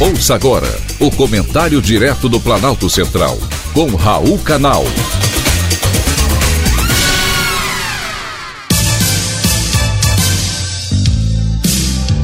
[0.00, 0.68] Ouça agora
[1.00, 3.36] o comentário direto do Planalto Central,
[3.74, 4.84] com Raul Canal.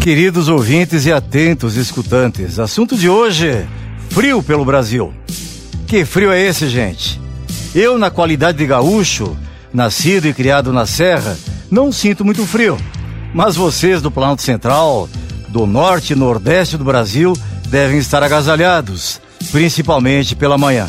[0.01, 3.67] Queridos ouvintes e atentos escutantes, assunto de hoje:
[4.09, 5.13] frio pelo Brasil.
[5.89, 7.21] Que frio é esse, gente?
[7.75, 9.37] Eu, na qualidade de gaúcho,
[9.73, 11.37] nascido e criado na Serra,
[11.69, 12.79] não sinto muito frio.
[13.35, 15.09] Mas vocês do Planalto Central,
[15.49, 17.37] do norte e nordeste do Brasil,
[17.75, 19.21] devem estar agasalhados,
[19.51, 20.89] principalmente pela manhã.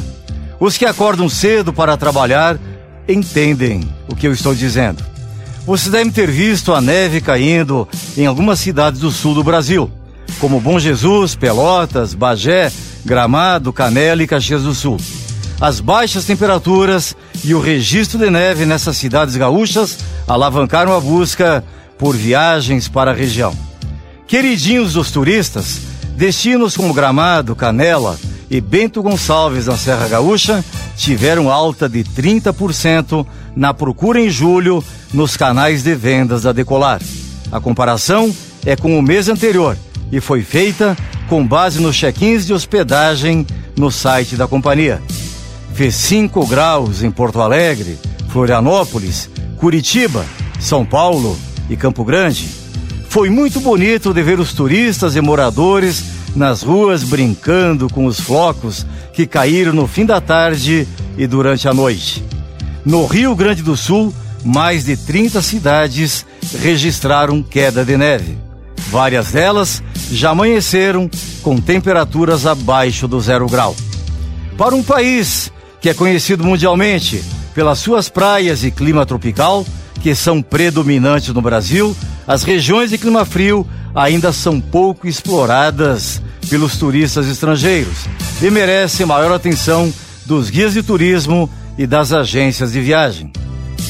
[0.60, 2.60] Os que acordam cedo para trabalhar
[3.10, 5.04] entendem o que eu estou dizendo.
[5.66, 9.90] Vocês devem ter visto a neve caindo em algumas cidades do sul do Brasil,
[10.40, 12.72] como Bom Jesus, Pelotas, Bagé,
[13.04, 14.98] Gramado, Canela e Caxias do Sul.
[15.60, 21.64] As baixas temperaturas e o registro de neve nessas cidades gaúchas alavancaram a busca
[21.98, 23.58] por viagens para a região.
[24.28, 28.18] Queridinhos dos turistas, destinos como Gramado, Canela
[28.50, 30.64] e Bento Gonçalves na Serra Gaúcha
[30.96, 37.02] tiveram alta de 30% na procura em julho nos canais de vendas da Decolar.
[37.52, 38.34] A comparação
[38.66, 39.78] é com o mês anterior
[40.12, 40.96] e foi feita
[41.28, 43.46] com base nos check-ins de hospedagem
[43.78, 45.02] no site da companhia.
[45.74, 47.98] Fez 5 graus em Porto Alegre,
[48.30, 50.26] Florianópolis, Curitiba,
[50.60, 51.38] São Paulo
[51.70, 52.65] e Campo Grande.
[53.16, 56.04] Foi muito bonito de ver os turistas e moradores
[56.36, 60.86] nas ruas brincando com os flocos que caíram no fim da tarde
[61.18, 62.22] e durante a noite.
[62.84, 66.26] No Rio Grande do Sul, mais de 30 cidades
[66.60, 68.38] registraram queda de neve.
[68.90, 71.10] Várias delas já amanheceram
[71.42, 73.78] com temperaturas abaixo do zero grau.
[74.58, 75.50] Para um país
[75.80, 77.24] que é conhecido mundialmente
[77.54, 79.66] pelas suas praias e clima tropical,
[80.06, 83.66] que são predominantes no Brasil, as regiões de clima frio
[83.96, 88.06] ainda são pouco exploradas pelos turistas estrangeiros
[88.40, 89.92] e merecem maior atenção
[90.24, 93.32] dos guias de turismo e das agências de viagem.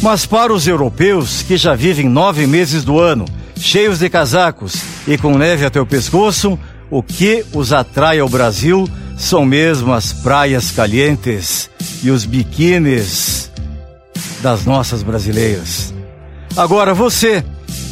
[0.01, 3.25] Mas para os europeus que já vivem nove meses do ano,
[3.57, 6.57] cheios de casacos e com neve até o pescoço,
[6.90, 11.69] o que os atrai ao Brasil são mesmo as praias calientes
[12.01, 13.51] e os biquínis
[14.41, 15.94] das nossas brasileiras.
[16.57, 17.43] Agora você,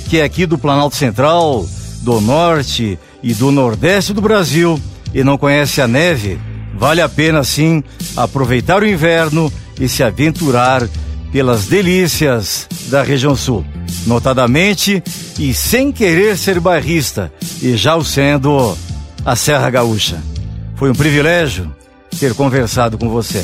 [0.10, 1.68] que é aqui do Planalto Central,
[2.02, 4.80] do Norte e do Nordeste do Brasil
[5.14, 6.40] e não conhece a neve,
[6.74, 7.84] vale a pena sim
[8.16, 10.88] aproveitar o inverno e se aventurar
[11.32, 13.66] pelas delícias da região sul,
[14.08, 15.04] notadamente
[15.38, 18.78] e sem querer ser bairrista, e já o sendo
[19.26, 20.22] a Serra Gaúcha.
[20.76, 21.74] Foi um privilégio
[22.18, 23.44] ter conversado com você.